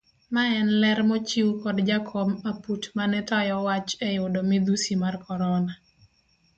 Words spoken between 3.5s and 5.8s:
wach eyudo midhusi mar korona.